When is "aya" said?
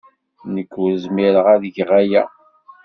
2.01-2.23